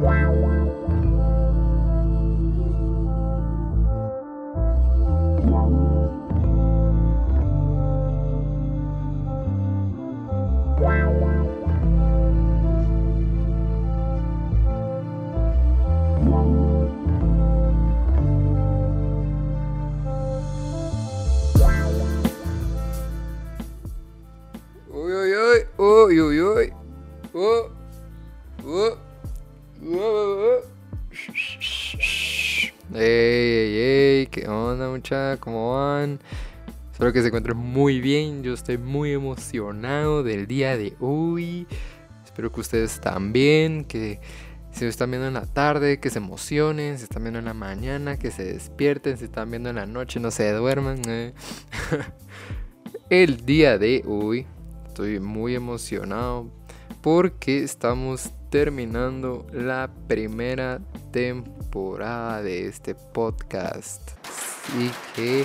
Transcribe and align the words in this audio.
Wow. 0.00 0.30
wow. 0.30 0.67
Ey, 32.94 33.00
ey, 33.02 33.76
ey, 34.20 34.26
¿qué 34.28 34.48
onda, 34.48 34.88
mucha? 34.88 35.36
¿Cómo 35.38 35.74
van? 35.74 36.20
Espero 36.90 37.12
que 37.12 37.20
se 37.20 37.26
encuentren 37.28 37.56
muy 37.56 38.00
bien. 38.00 38.42
Yo 38.42 38.54
estoy 38.54 38.78
muy 38.78 39.12
emocionado 39.12 40.22
del 40.22 40.46
día 40.46 40.76
de 40.76 40.94
hoy. 40.98 41.66
Espero 42.24 42.50
que 42.50 42.60
ustedes 42.60 42.98
también, 43.00 43.84
que 43.84 44.20
si 44.72 44.84
lo 44.84 44.90
están 44.90 45.10
viendo 45.10 45.28
en 45.28 45.34
la 45.34 45.44
tarde, 45.44 46.00
que 46.00 46.08
se 46.08 46.18
emocionen, 46.18 46.96
si 46.96 47.04
están 47.04 47.24
viendo 47.24 47.38
en 47.38 47.44
la 47.44 47.54
mañana, 47.54 48.16
que 48.18 48.30
se 48.30 48.44
despierten, 48.44 49.18
si 49.18 49.24
están 49.24 49.50
viendo 49.50 49.68
en 49.68 49.76
la 49.76 49.86
noche, 49.86 50.18
no 50.18 50.30
se 50.30 50.50
duerman. 50.52 51.02
eh. 51.08 51.34
El 53.10 53.44
día 53.44 53.76
de 53.76 54.02
hoy 54.06 54.46
estoy 54.86 55.20
muy 55.20 55.54
emocionado 55.54 56.50
porque 57.02 57.62
estamos 57.62 58.30
terminando 58.50 59.46
la 59.52 59.90
primera 60.08 60.80
temporada 61.12 62.42
de 62.42 62.66
este 62.66 62.94
podcast. 62.94 64.10
Así 64.24 64.90
que 65.14 65.44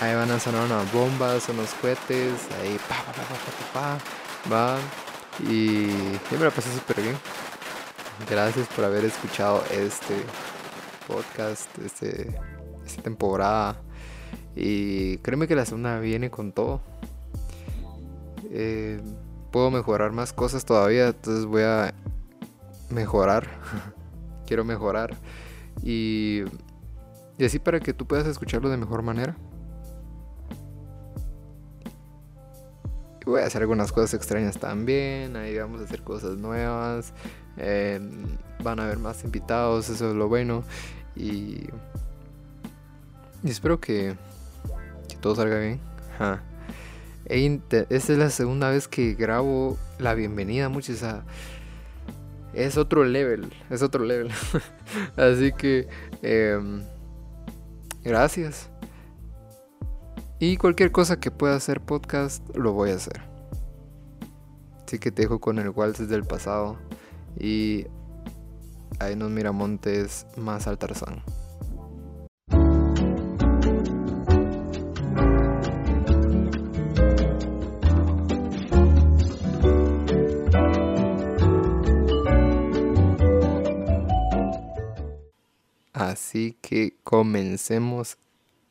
ahí 0.00 0.14
van 0.14 0.30
a 0.30 0.40
sonar 0.40 0.66
unas 0.66 0.92
bombas, 0.92 1.48
unos 1.48 1.72
cohetes, 1.74 2.48
ahí 2.60 2.78
pa 2.88 2.96
pa 3.04 3.12
pa 3.12 3.22
pa 3.22 3.36
pa 3.72 3.98
pa, 4.48 4.52
va. 4.52 4.78
Y 5.48 5.88
me 6.30 6.44
la 6.44 6.50
pasé 6.50 6.72
súper 6.72 7.02
bien. 7.02 7.16
Gracias 8.28 8.68
por 8.68 8.84
haber 8.84 9.04
escuchado 9.04 9.64
este 9.70 10.14
podcast, 11.06 11.68
este, 11.78 12.34
esta 12.84 13.02
temporada. 13.02 13.80
Y 14.54 15.18
créeme 15.18 15.48
que 15.48 15.56
la 15.56 15.64
segunda 15.64 15.98
viene 16.00 16.30
con 16.30 16.52
todo. 16.52 16.80
Eh, 18.50 19.00
puedo 19.52 19.70
mejorar 19.70 20.10
más 20.10 20.32
cosas 20.32 20.64
todavía, 20.64 21.08
entonces 21.08 21.44
voy 21.44 21.62
a 21.62 21.94
mejorar. 22.90 23.46
Quiero 24.46 24.64
mejorar. 24.64 25.16
Y, 25.82 26.42
y 27.38 27.44
así 27.44 27.58
para 27.58 27.78
que 27.78 27.92
tú 27.92 28.06
puedas 28.06 28.26
escucharlo 28.26 28.68
de 28.70 28.76
mejor 28.76 29.02
manera. 29.02 29.36
Voy 33.24 33.40
a 33.40 33.46
hacer 33.46 33.62
algunas 33.62 33.92
cosas 33.92 34.14
extrañas 34.14 34.58
también. 34.58 35.36
Ahí 35.36 35.56
vamos 35.56 35.80
a 35.80 35.84
hacer 35.84 36.02
cosas 36.02 36.36
nuevas. 36.36 37.14
eh, 37.56 38.00
van 38.62 38.80
a 38.80 38.84
haber 38.84 38.98
más 38.98 39.24
invitados, 39.24 39.88
eso 39.88 40.10
es 40.10 40.16
lo 40.16 40.28
bueno. 40.28 40.64
Y, 41.14 41.68
y 43.42 43.50
espero 43.50 43.80
que, 43.80 44.16
que 45.08 45.16
todo 45.16 45.36
salga 45.36 45.58
bien. 45.58 45.80
Esta 47.24 47.86
es 47.88 48.08
la 48.10 48.30
segunda 48.30 48.70
vez 48.70 48.88
que 48.88 49.14
grabo 49.14 49.78
la 49.98 50.14
bienvenida, 50.14 50.68
muchos. 50.68 51.02
es 52.52 52.76
otro 52.76 53.04
level, 53.04 53.52
es 53.70 53.82
otro 53.82 54.04
level. 54.04 54.30
Así 55.16 55.52
que, 55.52 55.88
em, 56.22 56.82
gracias. 58.02 58.68
Y 60.38 60.56
cualquier 60.56 60.90
cosa 60.90 61.20
que 61.20 61.30
pueda 61.30 61.54
hacer 61.54 61.80
podcast, 61.80 62.44
lo 62.56 62.72
voy 62.72 62.90
a 62.90 62.96
hacer. 62.96 63.22
Así 64.84 64.98
que 64.98 65.12
te 65.12 65.22
dejo 65.22 65.40
con 65.40 65.58
el 65.58 65.70
Waltz 65.70 66.08
del 66.08 66.24
pasado. 66.24 66.76
Y 67.38 67.86
ahí 68.98 69.16
nos 69.16 69.30
miramontes 69.30 70.26
más 70.36 70.66
al 70.66 70.78
Tarzán. 70.78 71.22
Que 86.60 86.94
comencemos 87.04 88.18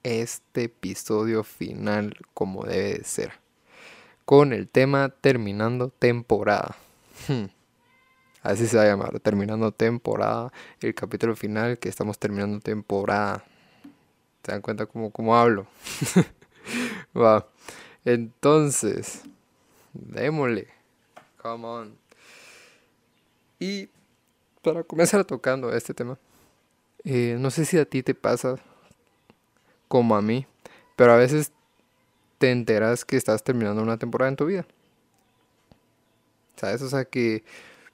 este 0.04 0.64
episodio 0.66 1.44
final 1.44 2.16
como 2.34 2.64
debe 2.64 3.00
de 3.00 3.04
ser. 3.04 3.34
Con 4.26 4.54
el 4.54 4.68
tema 4.68 5.10
terminando 5.10 5.90
temporada. 5.90 6.76
Hmm. 7.28 7.46
Así 8.44 8.66
se 8.66 8.78
va 8.78 8.84
a 8.84 8.88
llamar, 8.88 9.20
terminando 9.20 9.72
temporada. 9.72 10.52
El 10.80 10.96
capítulo 10.96 11.36
final 11.36 11.78
que 11.78 11.90
estamos 11.90 12.18
terminando 12.18 12.60
temporada. 12.60 13.44
¿Se 14.44 14.52
dan 14.52 14.62
cuenta 14.62 14.88
cómo, 14.88 15.12
cómo 15.12 15.36
hablo? 15.38 15.68
Entonces, 18.06 19.22
démosle. 19.94 20.68
Come 21.38 21.68
on. 21.68 21.98
Y 23.60 23.90
para 24.64 24.84
comenzar 24.84 25.24
tocando 25.26 25.72
este 25.72 25.94
tema. 25.94 26.18
Eh, 27.04 27.38
no 27.40 27.50
sé 27.52 27.66
si 27.66 27.78
a 27.78 27.86
ti 27.86 28.04
te 28.04 28.14
pasa 28.14 28.56
como 29.88 30.16
a 30.16 30.22
mí, 30.22 30.46
pero 30.96 31.14
a 31.14 31.18
veces 31.18 31.52
te 32.38 32.52
enteras 32.52 33.06
que 33.06 33.18
estás 33.18 33.44
terminando 33.44 33.82
una 33.82 33.98
temporada 33.98 34.30
en 34.30 34.36
tu 34.36 34.46
vida. 34.46 34.66
¿Sabes? 36.56 36.82
O 36.82 36.90
sea 36.90 37.06
que 37.06 37.44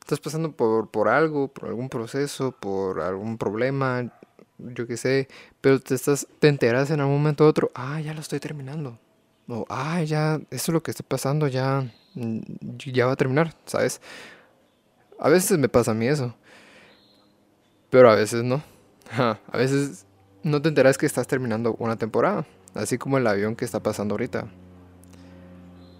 estás 0.01 0.19
pasando 0.19 0.51
por, 0.51 0.89
por 0.89 1.09
algo, 1.09 1.49
por 1.49 1.69
algún 1.69 1.89
proceso, 1.89 2.51
por 2.53 3.01
algún 3.01 3.37
problema, 3.37 4.11
yo 4.57 4.87
qué 4.87 4.97
sé, 4.97 5.27
pero 5.61 5.79
te, 5.79 5.95
estás, 5.95 6.27
te 6.39 6.47
enteras 6.47 6.89
en 6.91 7.01
algún 7.01 7.17
momento 7.17 7.45
u 7.45 7.47
otro, 7.47 7.71
ah, 7.75 7.99
ya 8.01 8.13
lo 8.13 8.21
estoy 8.21 8.39
terminando. 8.39 8.97
O, 9.49 9.65
ah, 9.69 10.01
ya, 10.03 10.35
eso 10.35 10.45
es 10.51 10.69
lo 10.69 10.83
que 10.83 10.91
está 10.91 11.03
pasando, 11.03 11.47
ya, 11.47 11.91
mm, 12.15 12.39
ya 12.77 13.05
va 13.05 13.13
a 13.13 13.15
terminar, 13.15 13.53
¿sabes? 13.65 14.01
A 15.19 15.29
veces 15.29 15.57
me 15.57 15.69
pasa 15.69 15.91
a 15.91 15.93
mí 15.93 16.07
eso, 16.07 16.35
pero 17.89 18.09
a 18.09 18.15
veces 18.15 18.43
no. 18.43 18.61
A 19.11 19.57
veces 19.57 20.05
no 20.43 20.61
te 20.61 20.69
enteras 20.69 20.97
que 20.97 21.05
estás 21.05 21.27
terminando 21.27 21.75
una 21.79 21.97
temporada, 21.97 22.45
así 22.73 22.97
como 22.97 23.17
el 23.17 23.27
avión 23.27 23.55
que 23.55 23.65
está 23.65 23.81
pasando 23.81 24.13
ahorita. 24.13 24.47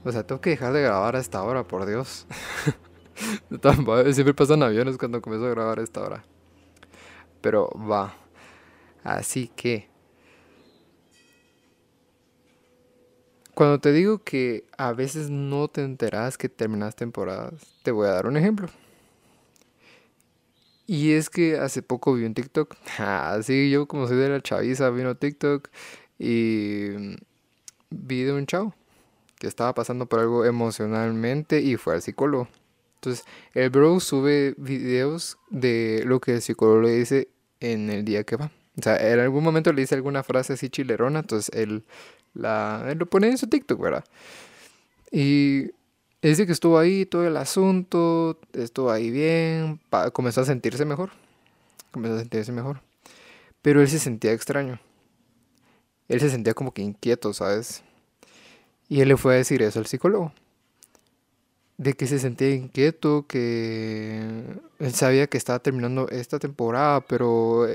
O 0.04 0.12
sea, 0.12 0.26
tengo 0.26 0.40
que 0.42 0.52
dejar 0.52 0.74
de 0.74 0.82
grabar 0.82 1.16
a 1.16 1.20
esta 1.20 1.44
hora, 1.44 1.68
por 1.68 1.86
Dios. 1.86 2.26
Siempre 4.14 4.34
pasan 4.34 4.64
aviones 4.64 4.98
cuando 4.98 5.22
comienzo 5.22 5.48
a 5.48 5.52
grabar 5.52 5.80
a 5.80 5.84
esta 5.84 6.02
hora. 6.02 6.24
Pero 7.42 7.70
va. 7.70 8.16
Así 9.04 9.52
que... 9.56 9.90
Cuando 13.54 13.80
te 13.80 13.92
digo 13.92 14.20
que 14.20 14.66
a 14.78 14.94
veces 14.94 15.32
no 15.32 15.68
te 15.68 15.82
enteras 15.82 16.38
que 16.38 16.48
terminas 16.48 16.96
temporadas, 16.96 17.56
te 17.82 17.92
voy 17.92 18.08
a 18.08 18.12
dar 18.12 18.28
un 18.28 18.38
ejemplo. 18.38 18.70
Y 20.88 21.12
es 21.12 21.30
que 21.30 21.58
hace 21.58 21.82
poco 21.82 22.14
vi 22.14 22.24
un 22.24 22.34
TikTok. 22.34 22.76
Así 22.98 23.70
yo 23.70 23.88
como 23.88 24.08
soy 24.08 24.18
de 24.18 24.30
la 24.30 24.42
chaviza, 24.42 24.90
vino 24.90 25.16
TikTok 25.16 25.68
y 26.18 27.18
vi 27.90 28.24
de 28.24 28.32
un 28.34 28.46
chavo 28.46 28.74
que 29.38 29.48
estaba 29.48 29.76
pasando 29.76 30.08
por 30.08 30.22
algo 30.22 30.46
emocionalmente 30.46 31.62
y 31.62 31.76
fue 31.76 31.96
al 31.96 32.02
psicólogo. 32.02 32.48
Entonces, 32.96 33.26
el 33.54 33.70
bro 33.70 34.00
sube 34.00 34.56
videos 34.58 35.38
de 35.50 36.04
lo 36.06 36.20
que 36.20 36.36
el 36.36 36.42
psicólogo 36.42 36.82
le 36.82 36.96
dice 36.96 37.28
en 37.60 37.90
el 37.92 38.04
día 38.04 38.24
que 38.24 38.38
va. 38.38 38.52
O 38.78 38.82
sea, 38.82 38.96
en 38.98 39.20
algún 39.20 39.44
momento 39.44 39.72
le 39.74 39.82
dice 39.82 39.96
alguna 39.96 40.24
frase 40.24 40.54
así 40.54 40.70
chilerona, 40.70 41.20
entonces 41.20 41.54
él, 41.56 41.84
la, 42.34 42.86
él 42.90 42.98
lo 42.98 43.06
pone 43.06 43.28
en 43.28 43.38
su 43.38 43.48
TikTok, 43.48 43.80
¿verdad? 43.80 44.04
Y 45.12 45.72
dice 46.30 46.46
que 46.46 46.52
estuvo 46.52 46.78
ahí 46.80 47.06
todo 47.06 47.26
el 47.28 47.38
asunto, 47.38 48.40
estuvo 48.54 48.92
ahí 48.92 49.12
bien, 49.12 49.80
comenzó 50.14 50.42
a 50.42 50.46
sentirse 50.46 50.86
mejor, 50.86 51.12
comenzó 51.92 52.16
a 52.16 52.20
sentirse 52.20 52.52
mejor. 52.52 52.82
Pero 53.62 53.82
él 53.82 53.88
se 53.88 54.00
sentía 54.00 54.34
extraño. 54.34 54.80
Él 56.08 56.20
se 56.20 56.30
sentía 56.30 56.54
como 56.54 56.74
que 56.74 56.82
inquieto, 56.82 57.34
¿sabes? 57.34 57.84
Y 58.88 59.02
él 59.02 59.10
le 59.10 59.18
fue 59.18 59.34
a 59.34 59.38
decir 59.38 59.62
eso 59.62 59.80
al 59.80 59.88
psicólogo. 59.88 60.32
De 61.78 61.94
que 61.94 62.08
se 62.08 62.18
sentía 62.18 62.50
inquieto, 62.52 63.28
que 63.28 64.22
él 64.80 64.94
sabía 64.94 65.28
que 65.28 65.38
estaba 65.38 65.60
terminando 65.60 66.08
esta 66.10 66.40
temporada, 66.40 67.02
pero, 67.02 67.68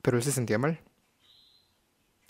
pero 0.00 0.16
él 0.16 0.22
se 0.22 0.32
sentía 0.32 0.58
mal. 0.58 0.80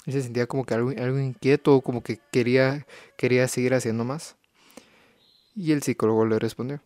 Él 0.06 0.12
se 0.12 0.22
sentía 0.22 0.46
como 0.46 0.64
que 0.64 0.74
algo, 0.74 0.90
algo 0.90 1.18
inquieto, 1.18 1.80
como 1.82 2.02
que 2.02 2.18
quería, 2.32 2.86
quería 3.16 3.46
seguir 3.46 3.74
haciendo 3.74 4.04
más. 4.04 4.36
Y 5.56 5.72
el 5.72 5.82
psicólogo 5.82 6.26
le 6.26 6.38
respondió. 6.38 6.82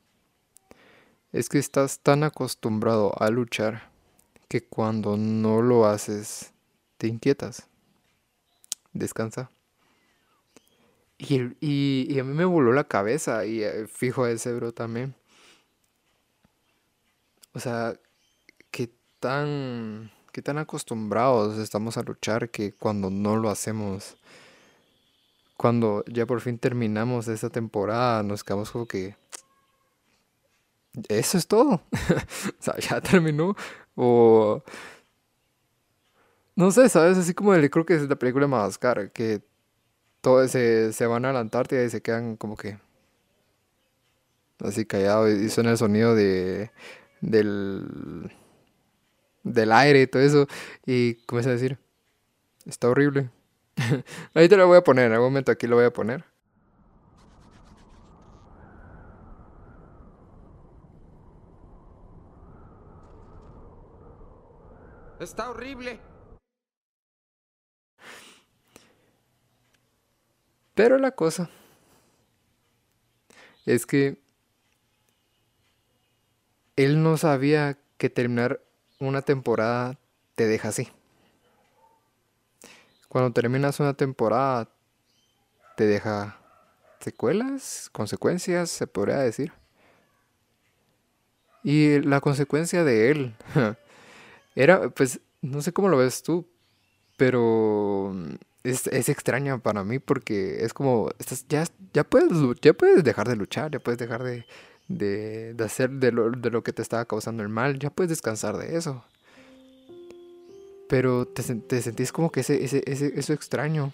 es 1.33 1.49
que 1.49 1.59
estás 1.59 1.99
tan 2.01 2.23
acostumbrado 2.23 3.13
a 3.21 3.31
luchar 3.31 3.91
que 4.49 4.65
cuando 4.65 5.17
no 5.17 5.61
lo 5.61 5.87
haces 5.87 6.53
te 6.97 7.09
inquietas. 7.09 7.69
Descansa. 8.93 9.51
Y, 11.19 11.57
y, 11.61 12.19
a 12.19 12.25
mí 12.25 12.33
me 12.33 12.45
voló 12.45 12.73
la 12.73 12.85
cabeza 12.85 13.45
y 13.45 13.63
eh, 13.63 13.87
fijo 13.87 14.27
ese 14.27 14.55
bro 14.55 14.73
también. 14.73 15.15
O 17.53 17.61
sea, 17.61 17.95
qué 18.71 18.91
tan, 19.19 20.11
qué 20.33 20.43
tan 20.43 20.59
acostumbrados 20.59 21.59
estamos 21.59 21.97
a 21.99 22.03
luchar 22.03 22.51
que 22.51 22.73
cuando 22.73 23.11
no 23.11 23.37
lo 23.37 23.51
hacemos, 23.51 24.17
cuando 25.61 26.03
ya 26.07 26.25
por 26.25 26.41
fin 26.41 26.59
terminamos 26.59 27.29
esta 27.29 27.51
temporada, 27.51 28.23
nos 28.23 28.43
quedamos 28.43 28.71
como 28.71 28.87
que... 28.87 29.15
Eso 31.11 31.37
es 31.37 31.47
todo. 31.47 31.83
o 31.93 32.63
sea, 32.63 32.79
ya 32.79 33.03
terminó. 33.03 33.55
O... 33.95 34.63
No 36.57 36.71
sé, 36.71 36.89
¿sabes? 36.89 37.19
Así 37.19 37.35
como 37.35 37.53
el, 37.53 37.69
creo 37.69 37.85
que 37.85 37.95
es 37.95 38.09
la 38.09 38.17
película 38.17 38.47
más 38.47 38.79
cara, 38.79 39.11
que 39.11 39.43
todos 40.23 40.51
se, 40.51 40.95
se 40.95 41.05
van 41.05 41.27
a 41.27 41.33
la 41.35 41.41
Antártida 41.41 41.85
y 41.85 41.91
se 41.91 42.01
quedan 42.01 42.37
como 42.39 42.57
que 42.57 42.79
así 44.61 44.87
callados 44.87 45.29
y 45.29 45.51
suena 45.51 45.73
el 45.73 45.77
sonido 45.77 46.15
de 46.15 46.71
del 47.21 48.33
del 49.43 49.73
aire 49.73 50.03
y 50.03 50.07
todo 50.07 50.23
eso 50.23 50.47
y 50.87 51.17
comienza 51.27 51.51
a 51.51 51.55
decir 51.55 51.79
está 52.65 52.89
horrible 52.89 53.31
ahí 54.35 54.49
te 54.49 54.57
lo 54.57 54.67
voy 54.67 54.79
a 54.79 54.85
poner 54.85 55.07
en 55.07 55.13
algún 55.13 55.29
momento 55.29 55.53
aquí 55.53 55.67
lo 55.67 55.77
voy 55.77 55.87
a 55.87 55.93
poner 55.93 56.25
está 65.21 65.51
horrible 65.51 66.01
Pero 70.81 70.97
la 70.97 71.11
cosa 71.11 71.51
es 73.67 73.85
que 73.85 74.17
él 76.77 77.03
no 77.03 77.19
sabía 77.19 77.77
que 77.99 78.09
terminar 78.09 78.63
una 78.99 79.21
temporada 79.21 79.99
te 80.37 80.47
deja 80.47 80.69
así. 80.69 80.89
Cuando 83.11 83.33
terminas 83.33 83.81
una 83.81 83.95
temporada 83.95 84.71
te 85.77 85.85
deja 85.85 86.39
secuelas, 87.01 87.91
consecuencias, 87.91 88.71
se 88.71 88.87
podría 88.87 89.19
decir. 89.19 89.53
Y 91.65 91.99
la 92.03 92.21
consecuencia 92.21 92.85
de 92.85 93.11
él 93.11 93.35
era, 94.55 94.91
pues, 94.91 95.19
no 95.43 95.61
sé 95.61 95.73
cómo 95.73 95.89
lo 95.89 95.97
ves 95.97 96.23
tú, 96.23 96.47
pero 97.17 98.15
es, 98.63 98.87
extraña 98.87 99.59
para 99.59 99.83
mí 99.83 99.99
porque 99.99 100.65
es 100.65 100.73
como, 100.73 101.11
ya, 101.49 101.65
ya, 101.93 102.05
puedes, 102.05 102.31
ya 102.63 102.75
puedes 102.75 103.03
dejar 103.03 103.29
de 103.29 103.35
luchar, 103.35 103.73
ya 103.73 103.81
puedes 103.81 103.99
dejar 103.99 104.23
de, 104.23 104.47
de, 104.87 105.55
de 105.55 105.65
hacer 105.65 105.91
de 105.91 106.13
lo, 106.13 106.31
de 106.31 106.51
lo, 106.51 106.63
que 106.63 106.73
te 106.73 106.83
estaba 106.83 107.07
causando 107.07 107.43
el 107.43 107.49
mal, 107.49 107.81
ya 107.81 107.91
puedes 107.91 108.11
descansar 108.11 108.57
de 108.57 108.77
eso. 108.77 109.05
Pero 110.91 111.25
te, 111.25 111.43
te 111.55 111.81
sentís 111.81 112.11
como 112.11 112.33
que 112.33 112.41
ese, 112.41 112.65
ese, 112.65 112.83
ese, 112.85 113.13
eso 113.17 113.33
extraño. 113.33 113.93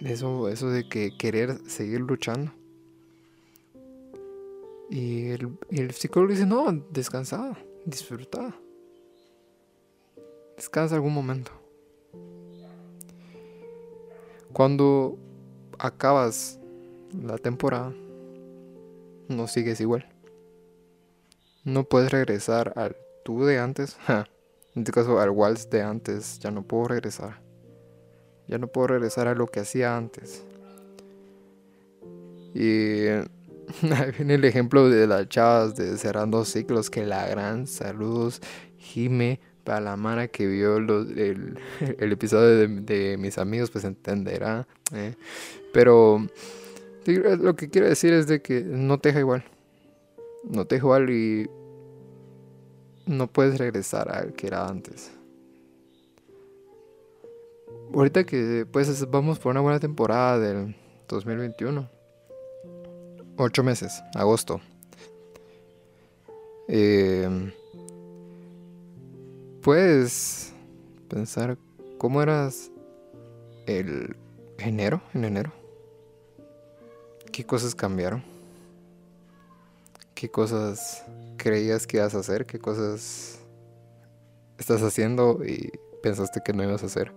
Eso, 0.00 0.48
eso 0.48 0.70
de 0.70 0.88
que 0.88 1.16
querer 1.16 1.60
seguir 1.70 2.00
luchando. 2.00 2.52
Y 4.90 5.28
el, 5.28 5.56
el 5.70 5.92
psicólogo 5.92 6.32
dice, 6.32 6.46
no, 6.46 6.72
descansa, 6.90 7.56
disfruta. 7.84 8.52
Descansa 10.56 10.96
algún 10.96 11.14
momento. 11.14 11.52
Cuando 14.52 15.16
acabas 15.78 16.58
la 17.22 17.38
temporada, 17.38 17.94
no 19.28 19.46
sigues 19.46 19.80
igual. 19.80 20.08
No 21.62 21.84
puedes 21.84 22.10
regresar 22.10 22.72
al 22.74 22.96
tú 23.24 23.44
de 23.44 23.60
antes. 23.60 23.96
en 24.74 24.82
este 24.82 24.92
caso, 24.92 25.20
al 25.20 25.30
Waltz 25.30 25.68
de 25.70 25.82
antes. 25.82 26.38
Ya 26.38 26.50
no 26.50 26.62
puedo 26.62 26.88
regresar. 26.88 27.40
Ya 28.46 28.58
no 28.58 28.68
puedo 28.68 28.88
regresar 28.88 29.28
a 29.28 29.34
lo 29.34 29.46
que 29.46 29.60
hacía 29.60 29.96
antes. 29.96 30.44
Y 32.54 33.06
ahí 33.06 34.12
viene 34.16 34.34
el 34.34 34.44
ejemplo 34.44 34.88
de 34.88 35.06
las 35.06 35.28
chavas 35.28 35.74
de 35.76 35.96
Cerrando 35.96 36.44
Ciclos. 36.44 36.90
Que 36.90 37.04
la 37.04 37.26
gran 37.26 37.66
saludos, 37.66 38.40
Jime 38.76 39.40
para 39.64 39.80
la 39.80 39.96
mara 39.96 40.28
que 40.28 40.46
vio 40.46 40.76
el, 40.78 41.56
episodio 41.98 42.68
de, 42.82 43.16
mis 43.18 43.38
amigos, 43.38 43.70
pues 43.70 43.84
entenderá. 43.84 44.66
¿eh? 44.92 45.14
Pero 45.72 46.26
lo 47.06 47.56
que 47.56 47.70
quiero 47.70 47.88
decir 47.88 48.12
es 48.12 48.26
de 48.26 48.42
que 48.42 48.62
no 48.62 48.98
te 48.98 49.10
deja 49.10 49.20
igual. 49.20 49.44
No 50.44 50.66
te 50.66 50.76
deja 50.76 50.86
igual 50.86 51.10
y 51.10 51.48
no 53.10 53.26
puedes 53.26 53.58
regresar 53.58 54.10
al 54.10 54.32
que 54.34 54.46
era 54.46 54.66
antes. 54.66 55.10
Ahorita 57.92 58.24
que 58.24 58.66
pues 58.70 59.10
vamos 59.10 59.40
por 59.40 59.50
una 59.50 59.60
buena 59.60 59.80
temporada 59.80 60.38
del 60.38 60.76
2021. 61.08 61.90
Ocho 63.36 63.62
meses, 63.64 64.00
agosto. 64.14 64.60
Eh, 66.68 67.52
puedes 69.60 70.52
pensar 71.08 71.58
cómo 71.98 72.22
eras 72.22 72.70
el 73.66 74.16
enero, 74.58 75.02
en 75.14 75.24
enero. 75.24 75.52
¿Qué 77.32 77.44
cosas 77.44 77.74
cambiaron? 77.74 78.22
¿Qué 80.20 80.30
cosas 80.30 81.02
creías 81.38 81.86
que 81.86 81.96
ibas 81.96 82.14
a 82.14 82.18
hacer? 82.18 82.44
¿Qué 82.44 82.58
cosas 82.58 83.40
estás 84.58 84.82
haciendo 84.82 85.42
y 85.42 85.72
pensaste 86.02 86.42
que 86.44 86.52
no 86.52 86.62
ibas 86.62 86.82
a 86.82 86.86
hacer? 86.86 87.10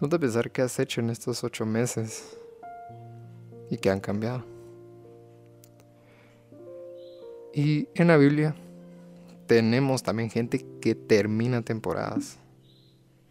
No 0.00 0.08
te 0.08 0.20
pensar 0.20 0.52
qué 0.52 0.62
has 0.62 0.78
hecho 0.78 1.00
en 1.00 1.10
estos 1.10 1.42
ocho 1.42 1.66
meses 1.66 2.38
y 3.68 3.76
qué 3.78 3.90
han 3.90 3.98
cambiado. 3.98 4.44
Y 7.52 7.88
en 7.96 8.06
la 8.06 8.18
Biblia 8.18 8.54
tenemos 9.48 10.04
también 10.04 10.30
gente 10.30 10.64
que 10.80 10.94
termina 10.94 11.60
temporadas. 11.60 12.38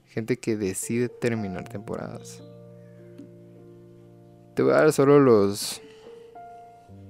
Gente 0.07 0.37
que 0.37 0.57
decide 0.57 1.07
terminar 1.07 1.69
temporadas. 1.69 2.43
Te 4.53 4.63
voy 4.63 4.73
a 4.73 4.79
dar 4.79 4.91
solo 4.91 5.17
los. 5.17 5.81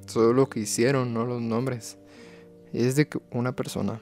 Solo 0.08 0.34
lo 0.34 0.50
que 0.50 0.62
hicieron, 0.62 1.14
no 1.14 1.26
los 1.26 1.42
nombres. 1.42 1.98
Es 2.74 2.96
de 2.96 3.08
que 3.08 3.20
una 3.32 3.56
persona 3.56 4.02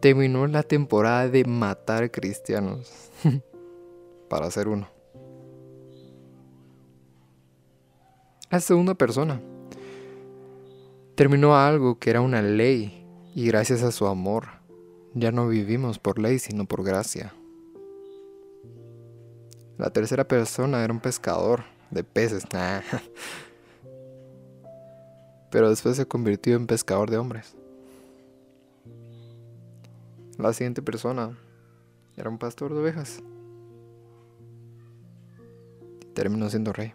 terminó 0.00 0.46
la 0.46 0.62
temporada 0.62 1.28
de 1.28 1.44
matar 1.44 2.10
cristianos 2.10 3.10
para 4.28 4.50
ser 4.50 4.68
uno. 4.68 4.88
La 8.50 8.60
segunda 8.60 8.94
persona 8.94 9.40
terminó 11.14 11.56
algo 11.56 11.98
que 11.98 12.10
era 12.10 12.20
una 12.20 12.42
ley 12.42 13.04
y 13.34 13.46
gracias 13.46 13.82
a 13.82 13.90
su 13.90 14.06
amor, 14.06 14.48
ya 15.14 15.32
no 15.32 15.48
vivimos 15.48 15.98
por 15.98 16.18
ley, 16.18 16.38
sino 16.38 16.64
por 16.66 16.84
gracia. 16.84 17.34
La 19.76 19.90
tercera 19.90 20.28
persona 20.28 20.84
era 20.84 20.92
un 20.92 21.00
pescador 21.00 21.64
de 21.90 22.04
peces, 22.04 22.44
pero 25.54 25.70
después 25.70 25.96
se 25.96 26.04
convirtió 26.04 26.56
en 26.56 26.66
pescador 26.66 27.08
de 27.08 27.16
hombres. 27.16 27.54
La 30.36 30.52
siguiente 30.52 30.82
persona 30.82 31.38
era 32.16 32.28
un 32.28 32.38
pastor 32.38 32.74
de 32.74 32.80
ovejas. 32.80 33.22
Y 36.02 36.06
terminó 36.06 36.50
siendo 36.50 36.72
rey. 36.72 36.92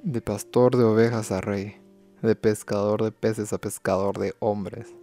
De 0.00 0.20
pastor 0.20 0.76
de 0.76 0.84
ovejas 0.84 1.32
a 1.32 1.40
rey 1.40 1.74
de 2.22 2.36
pescador 2.36 3.02
de 3.02 3.10
peces 3.10 3.52
a 3.52 3.58
pescador 3.58 4.16
de 4.16 4.32
hombres, 4.38 4.94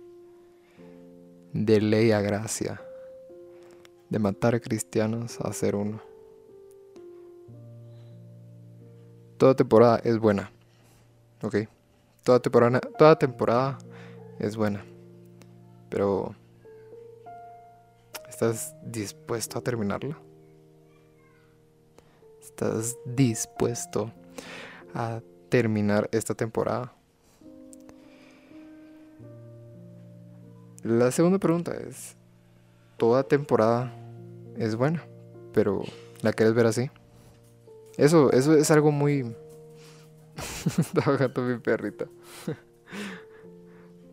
de 1.51 1.81
ley 1.81 2.13
a 2.13 2.21
gracia, 2.21 2.81
de 4.09 4.19
matar 4.19 4.61
cristianos 4.61 5.41
a 5.41 5.51
ser 5.51 5.75
uno. 5.75 6.01
Toda 9.37 9.53
temporada 9.53 9.99
es 10.05 10.17
buena, 10.17 10.54
¿ok? 11.45 11.55
Toda 12.23 13.17
temporada, 13.17 13.77
es 14.39 14.57
buena, 14.57 14.83
pero 15.89 16.35
¿estás 18.27 18.75
dispuesto 18.83 19.59
a 19.59 19.61
terminarla? 19.61 20.17
¿Estás 22.41 22.97
dispuesto 23.05 24.11
a 24.93 25.21
terminar 25.49 26.09
esta 26.11 26.33
temporada. 26.33 26.93
La 30.83 31.11
segunda 31.11 31.39
pregunta 31.39 31.73
es, 31.73 32.15
¿toda 32.97 33.23
temporada 33.23 33.93
es 34.57 34.75
buena? 34.75 35.03
Pero 35.53 35.83
¿la 36.21 36.33
quieres 36.33 36.53
ver 36.53 36.65
así? 36.65 36.89
Eso, 37.97 38.31
eso 38.31 38.53
es 38.53 38.69
algo 38.71 38.91
muy... 38.91 39.35
Bajando 40.93 41.41
mi 41.41 41.57
perrita. 41.57 42.07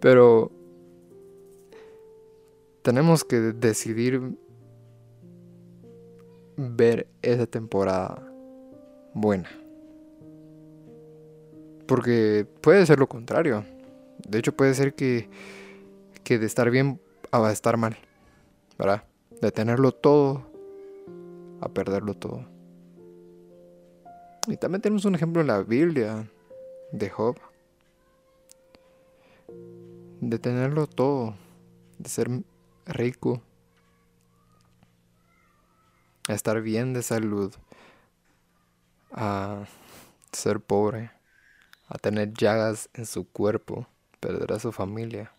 Pero 0.00 0.50
tenemos 2.82 3.24
que 3.24 3.36
decidir 3.36 4.20
ver 6.56 7.06
esa 7.22 7.46
temporada 7.46 8.22
buena. 9.14 9.48
Porque 11.86 12.46
puede 12.60 12.86
ser 12.86 12.98
lo 12.98 13.08
contrario. 13.08 13.64
De 14.28 14.38
hecho, 14.38 14.52
puede 14.56 14.74
ser 14.74 14.94
que, 14.94 15.28
que 16.24 16.38
de 16.38 16.46
estar 16.46 16.70
bien 16.70 17.00
a 17.30 17.52
estar 17.52 17.76
mal. 17.76 17.96
¿Verdad? 18.78 19.04
De 19.40 19.50
tenerlo 19.50 19.92
todo 19.92 20.46
a 21.60 21.68
perderlo 21.68 22.14
todo. 22.14 22.51
Y 24.48 24.56
también 24.56 24.82
tenemos 24.82 25.04
un 25.04 25.14
ejemplo 25.14 25.40
en 25.40 25.46
la 25.46 25.62
Biblia 25.62 26.28
de 26.90 27.10
Job. 27.10 27.38
De 30.20 30.38
tenerlo 30.38 30.88
todo. 30.88 31.36
De 31.98 32.08
ser 32.08 32.28
rico. 32.86 33.40
A 36.28 36.34
estar 36.34 36.60
bien 36.60 36.92
de 36.92 37.02
salud. 37.02 37.54
A 39.12 39.64
ser 40.32 40.60
pobre. 40.60 41.12
A 41.86 41.98
tener 41.98 42.32
llagas 42.34 42.90
en 42.94 43.06
su 43.06 43.28
cuerpo. 43.28 43.86
Perder 44.18 44.54
a 44.54 44.58
su 44.58 44.72
familia. 44.72 45.32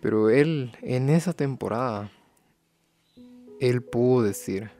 Pero 0.00 0.30
él 0.30 0.76
en 0.82 1.08
esa 1.08 1.32
temporada, 1.32 2.12
él 3.58 3.82
pudo 3.82 4.22
decir, 4.22 4.70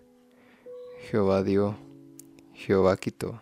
Jehová 1.05 1.43
dio, 1.43 1.77
Jehová 2.55 2.97
quitó, 2.97 3.41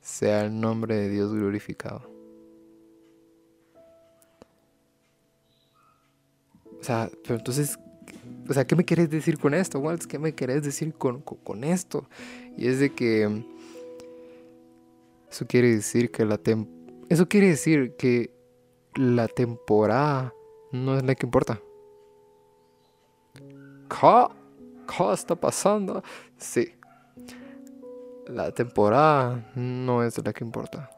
sea 0.00 0.44
el 0.44 0.60
nombre 0.60 0.96
de 0.96 1.08
Dios 1.08 1.32
glorificado. 1.32 2.02
O 6.80 6.82
sea, 6.82 7.10
pero 7.22 7.36
entonces, 7.36 7.78
o 8.48 8.52
sea, 8.52 8.66
¿qué 8.66 8.74
me 8.74 8.84
querés 8.84 9.08
decir 9.08 9.38
con 9.38 9.54
esto, 9.54 9.78
Waltz? 9.78 10.06
¿Qué 10.06 10.18
me 10.18 10.34
querés 10.34 10.64
decir 10.64 10.92
con, 10.94 11.20
con, 11.20 11.62
esto? 11.62 12.08
Y 12.56 12.66
es 12.66 12.80
de 12.80 12.92
que 12.92 13.44
eso 15.30 15.46
quiere 15.46 15.74
decir 15.74 16.10
que 16.10 16.24
la 16.24 16.38
tem 16.38 16.66
eso 17.08 17.28
quiere 17.28 17.48
decir 17.48 17.96
que 17.96 18.32
la 18.94 19.26
temporada 19.28 20.32
no 20.72 20.96
es 20.96 21.04
la 21.04 21.14
que 21.14 21.26
importa. 21.26 21.60
¿Qué? 23.34 24.26
¿Qué 24.86 25.12
está 25.12 25.34
pasando? 25.34 26.02
Sí. 26.36 26.79
La 28.28 28.52
temporada 28.52 29.50
no 29.54 30.02
es 30.02 30.24
la 30.24 30.32
que 30.32 30.44
importa. 30.44 30.90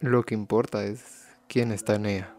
Lo 0.00 0.22
que 0.24 0.34
importa 0.34 0.84
es 0.84 1.26
quién 1.48 1.72
está 1.72 1.94
en 1.96 2.06
ella. 2.06 2.34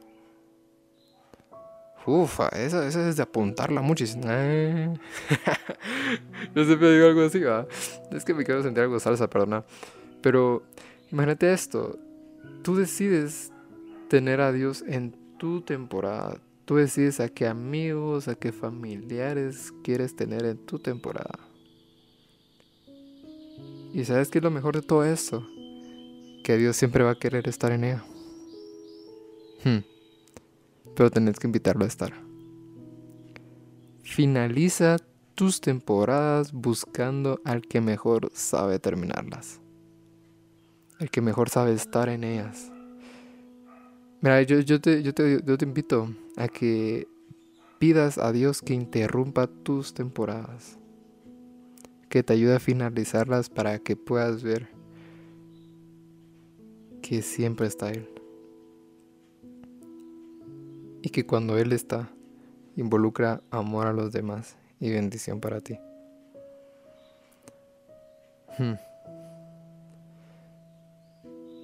Ufa, 2.05 2.49
esa, 2.49 2.85
es 2.85 3.15
de 3.15 3.23
apuntarla 3.23 3.81
muchísimo. 3.81 4.23
Yo 6.55 6.65
siempre 6.65 6.93
digo 6.93 7.07
algo 7.07 7.21
así, 7.21 7.39
¿va? 7.39 7.65
Es 8.11 8.25
que 8.25 8.33
me 8.33 8.43
quiero 8.43 8.61
sentir 8.61 8.83
algo 8.83 8.99
salsa, 8.99 9.29
perdona. 9.29 9.63
Pero 10.21 10.63
imagínate 11.11 11.53
esto. 11.53 11.97
Tú 12.61 12.75
decides 12.75 13.53
tener 14.09 14.41
a 14.41 14.51
Dios 14.51 14.83
en 14.87 15.15
tu 15.37 15.61
temporada. 15.61 16.37
Tú 16.65 16.75
decides 16.75 17.19
a 17.19 17.29
qué 17.29 17.47
amigos, 17.47 18.27
a 18.27 18.35
qué 18.35 18.51
familiares 18.51 19.73
quieres 19.83 20.15
tener 20.15 20.43
en 20.45 20.57
tu 20.65 20.79
temporada. 20.79 21.39
Y 23.93 24.05
sabes 24.05 24.29
que 24.29 24.39
es 24.39 24.43
lo 24.43 24.51
mejor 24.51 24.75
de 24.75 24.81
todo 24.81 25.05
esto, 25.05 25.47
que 26.43 26.57
Dios 26.57 26.75
siempre 26.75 27.03
va 27.03 27.11
a 27.11 27.19
querer 27.19 27.47
estar 27.47 27.71
en 27.71 27.83
ella. 27.83 28.03
Hmm 29.63 29.93
pero 30.95 31.11
tenés 31.11 31.39
que 31.39 31.47
invitarlo 31.47 31.85
a 31.85 31.87
estar. 31.87 32.13
Finaliza 34.03 34.97
tus 35.35 35.61
temporadas 35.61 36.51
buscando 36.51 37.39
al 37.43 37.61
que 37.61 37.81
mejor 37.81 38.31
sabe 38.33 38.79
terminarlas. 38.79 39.59
El 40.99 41.09
que 41.09 41.21
mejor 41.21 41.49
sabe 41.49 41.73
estar 41.73 42.09
en 42.09 42.23
ellas. 42.23 42.71
Mira, 44.21 44.41
yo, 44.43 44.59
yo, 44.59 44.79
te, 44.79 45.01
yo, 45.03 45.13
te, 45.13 45.41
yo 45.43 45.57
te 45.57 45.65
invito 45.65 46.13
a 46.37 46.47
que 46.47 47.07
pidas 47.79 48.17
a 48.17 48.31
Dios 48.31 48.61
que 48.61 48.73
interrumpa 48.73 49.47
tus 49.47 49.93
temporadas. 49.93 50.77
Que 52.13 52.21
te 52.21 52.33
ayude 52.33 52.57
a 52.57 52.59
finalizarlas 52.59 53.49
para 53.49 53.79
que 53.79 53.95
puedas 53.95 54.43
ver 54.43 54.67
que 57.01 57.23
siempre 57.23 57.65
está 57.65 57.89
Él 57.89 58.07
y 61.01 61.09
que 61.09 61.25
cuando 61.25 61.57
Él 61.57 61.71
está, 61.73 62.11
involucra 62.75 63.41
amor 63.49 63.87
a 63.87 63.93
los 63.93 64.11
demás 64.13 64.57
y 64.79 64.91
bendición 64.91 65.39
para 65.39 65.59
ti. 65.59 65.79
Hmm. 68.59 68.75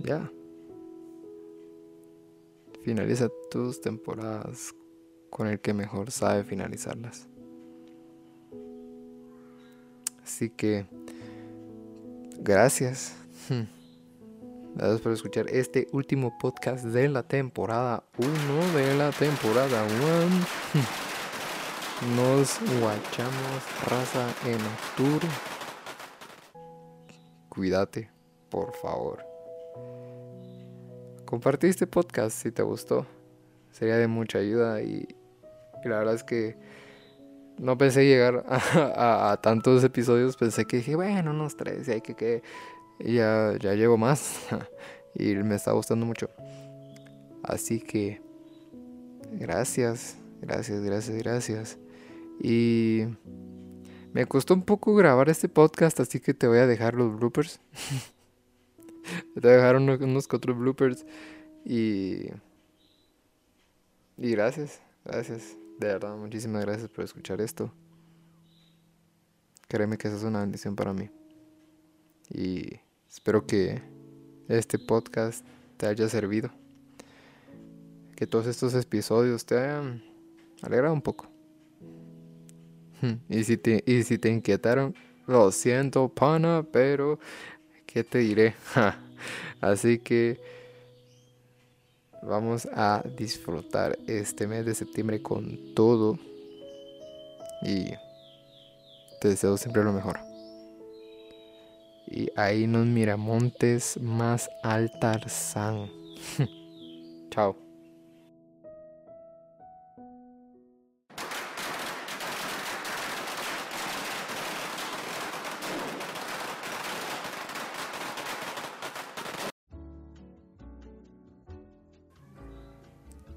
Ya. 0.04 0.32
Finaliza 2.82 3.30
tus 3.52 3.82
temporadas 3.82 4.74
con 5.30 5.46
el 5.46 5.60
que 5.60 5.76
mejor 5.76 6.10
sabe 6.10 6.44
finalizarlas. 6.44 7.29
Así 10.30 10.52
que, 10.52 10.86
gracias. 12.38 13.16
Gracias 14.76 15.02
por 15.02 15.12
escuchar 15.12 15.50
este 15.50 15.88
último 15.92 16.38
podcast 16.38 16.86
de 16.86 17.10
la 17.10 17.24
temporada 17.24 18.04
1 18.20 18.78
de 18.78 18.96
la 18.96 19.10
temporada 19.12 19.84
1. 22.04 22.16
Nos 22.16 22.60
guachamos 22.80 23.64
raza 23.90 24.30
en 24.46 24.60
octubre. 24.62 25.28
Cuídate, 27.50 28.12
por 28.50 28.72
favor. 28.76 29.26
Compartí 31.26 31.68
este 31.68 31.88
podcast 31.88 32.38
si 32.38 32.52
te 32.52 32.62
gustó. 32.62 33.08
Sería 33.72 33.98
de 33.98 34.08
mucha 34.08 34.38
ayuda 34.38 34.84
y, 34.84 35.08
la 35.84 35.98
verdad 35.98 36.14
es 36.14 36.24
que 36.24 36.56
no 37.60 37.78
pensé 37.78 38.06
llegar 38.06 38.46
a, 38.48 39.38
tantos 39.42 39.84
episodios. 39.84 40.38
Pensé 40.38 40.66
que 40.66 40.78
dije, 40.78 40.96
bueno, 40.96 41.32
unos 41.32 41.56
tres 41.56 41.88
y 41.88 41.92
hay 41.92 42.02
que 42.02 42.16
que 42.16 42.42
ya, 43.00 43.56
ya 43.60 43.74
llevo 43.74 43.98
más 43.98 44.48
y 45.16 45.36
me 45.36 45.56
está 45.56 45.74
gustando 45.74 46.06
mucho. 46.06 46.30
Así 47.44 47.80
que 47.80 48.22
gracias, 49.32 50.18
gracias, 50.42 50.82
gracias, 50.82 51.18
gracias. 51.18 51.78
Y 52.42 53.04
me 54.14 54.26
costó 54.26 54.54
un 54.54 54.64
poco 54.64 54.96
grabar 54.96 55.30
este 55.30 55.50
podcast, 55.50 56.00
así 56.00 56.20
que 56.20 56.34
te 56.34 56.48
voy 56.48 56.60
a 56.60 56.68
dejar 56.68 56.96
los 56.96 57.18
bloopers. 57.18 57.60
te 59.36 59.42
voy 59.42 59.52
a 59.52 59.56
dejar 59.56 59.76
unos, 59.78 60.00
unos 60.00 60.28
cuatro 60.28 60.56
bloopers. 60.56 61.06
Y, 61.66 62.28
y 64.18 64.32
gracias, 64.32 64.82
gracias. 65.04 65.58
De 65.80 65.88
verdad, 65.88 66.16
muchísimas 66.16 66.64
gracias 66.64 66.90
por 66.90 67.06
escuchar 67.06 67.42
esto. 67.42 67.72
Créeme 69.68 69.98
que 69.98 70.08
eso 70.08 70.18
es 70.18 70.24
una 70.24 70.42
bendición 70.42 70.76
para 70.76 70.94
mí. 70.94 71.10
Y 72.30 72.80
Espero 73.10 73.48
que 73.48 73.82
este 74.48 74.78
podcast 74.78 75.44
te 75.78 75.88
haya 75.88 76.08
servido. 76.08 76.52
Que 78.16 78.28
todos 78.28 78.46
estos 78.46 78.76
episodios 78.76 79.48
te 79.48 79.58
hayan 79.58 80.04
alegrado 80.62 80.94
un 80.94 81.02
poco. 81.02 81.28
Y 83.30 83.46
si 83.46 83.58
te, 83.58 83.84
y 83.88 84.04
si 84.04 84.20
te 84.20 84.30
inquietaron, 84.30 84.94
lo 85.26 85.52
siento, 85.52 86.10
pana, 86.10 86.68
pero 86.72 87.18
¿qué 87.88 88.04
te 88.04 88.20
diré? 88.20 88.54
Así 89.62 89.98
que 89.98 90.40
vamos 92.22 92.68
a 92.74 93.04
disfrutar 93.18 93.98
este 94.08 94.48
mes 94.48 94.66
de 94.66 94.76
septiembre 94.76 95.22
con 95.22 95.74
todo. 95.76 96.18
Y 97.62 97.92
te 99.22 99.30
deseo 99.30 99.58
siempre 99.58 99.84
lo 99.84 99.92
mejor 99.92 100.30
y 102.10 102.30
ahí 102.36 102.68
nos 102.68 102.86
miramontes 102.86 104.00
más 104.02 104.50
altarzán. 104.64 105.90
Chao. 107.30 107.69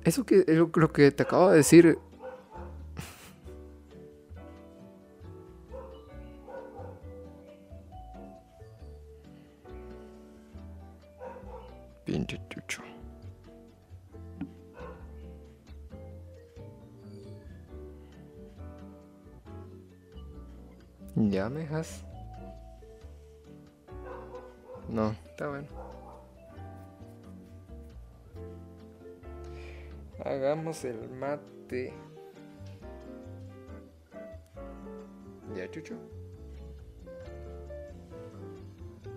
Eso 0.04 0.24
que 0.24 0.44
lo, 0.48 0.70
lo 0.74 0.92
que 0.92 1.10
te 1.12 1.22
acabo 1.22 1.50
de 1.50 1.58
decir. 1.58 1.98
Pinche 12.04 12.40
chucho. 12.50 12.82
¿Ya 21.14 21.48
me 21.48 21.60
dejas? 21.60 22.04
No, 24.88 25.10
está 25.30 25.48
bueno. 25.48 25.81
Hagamos 30.24 30.84
el 30.84 31.08
mate. 31.10 31.92
¿Ya, 35.56 35.68
Chucho? 35.68 35.96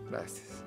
Gracias. 0.09 0.63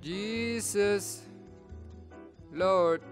Jesus, 0.00 1.22
Lord, 2.52 3.02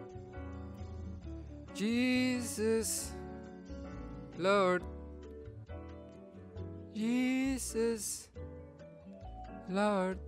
Jesus, 1.74 3.15
Lord, 4.38 4.82
Jesus, 6.94 8.28
Lord, 9.68 10.18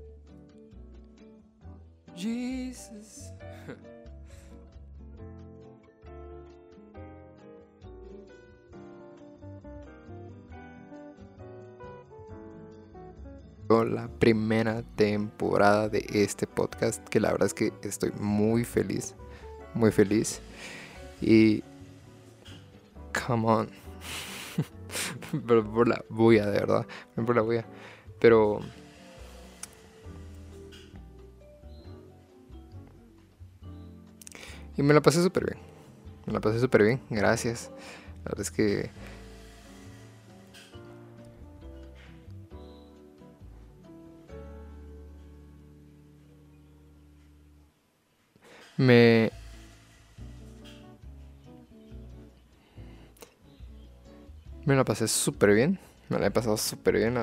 Jesus. 2.15 3.33
la 13.69 14.09
primera 14.19 14.83
temporada 14.97 15.89
de 15.89 16.05
este 16.13 16.47
podcast 16.47 17.07
que 17.09 17.21
la 17.21 17.31
verdad 17.31 17.47
es 17.47 17.55
que 17.55 17.73
estoy 17.83 18.11
muy 18.19 18.65
feliz 18.65 19.15
muy 19.75 19.91
feliz. 19.91 20.41
Y 21.21 21.63
come 23.13 23.47
on 23.47 23.88
pero 25.47 25.65
por 25.65 25.89
la 25.89 26.05
bulla 26.09 26.47
de 26.47 26.59
verdad. 26.59 26.87
Por 27.15 27.37
la 27.37 27.43
bulla. 27.43 27.67
Pero 28.21 28.61
y 34.77 34.83
me 34.83 34.95
la 34.95 35.01
pasé 35.01 35.23
súper 35.23 35.47
bien. 35.47 35.59
Me 36.27 36.33
la 36.33 36.41
pasé 36.41 36.61
súper 36.61 36.83
bien 36.85 37.01
gracias. 37.11 37.71
La 38.25 38.31
verdad 38.31 38.41
es 38.41 38.51
que 38.51 38.91
Me... 48.79 49.33
Me 54.69 54.77
la 54.77 54.85
pasé 54.85 55.09
súper 55.09 55.55
bien. 55.55 55.79
Me 56.11 56.19
la 56.19 56.27
he 56.27 56.31
pasado 56.31 56.59
súper 56.59 56.97
bien. 56.97 57.17